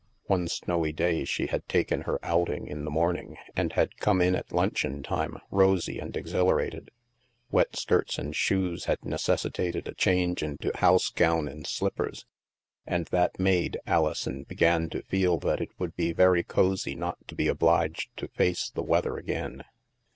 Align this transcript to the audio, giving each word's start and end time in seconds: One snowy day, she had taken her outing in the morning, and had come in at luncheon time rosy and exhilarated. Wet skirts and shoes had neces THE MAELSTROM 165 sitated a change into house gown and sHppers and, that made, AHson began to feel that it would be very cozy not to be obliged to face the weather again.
One 0.25 0.47
snowy 0.47 0.91
day, 0.93 1.25
she 1.25 1.45
had 1.45 1.67
taken 1.69 2.01
her 2.09 2.17
outing 2.25 2.65
in 2.65 2.85
the 2.85 2.89
morning, 2.89 3.37
and 3.55 3.73
had 3.73 3.97
come 3.99 4.19
in 4.19 4.33
at 4.33 4.51
luncheon 4.51 5.03
time 5.03 5.37
rosy 5.51 5.99
and 5.99 6.17
exhilarated. 6.17 6.89
Wet 7.51 7.75
skirts 7.75 8.17
and 8.17 8.35
shoes 8.35 8.85
had 8.85 8.97
neces 9.01 9.03
THE 9.03 9.09
MAELSTROM 9.09 9.51
165 9.53 9.85
sitated 9.85 9.87
a 9.87 9.93
change 9.93 10.41
into 10.41 10.75
house 10.79 11.09
gown 11.11 11.47
and 11.47 11.65
sHppers 11.67 12.25
and, 12.87 13.05
that 13.11 13.39
made, 13.39 13.77
AHson 13.85 14.41
began 14.47 14.89
to 14.89 15.03
feel 15.03 15.37
that 15.37 15.61
it 15.61 15.69
would 15.77 15.95
be 15.95 16.13
very 16.13 16.41
cozy 16.41 16.95
not 16.95 17.19
to 17.27 17.35
be 17.35 17.47
obliged 17.47 18.09
to 18.17 18.27
face 18.29 18.71
the 18.71 18.81
weather 18.81 19.17
again. 19.17 19.63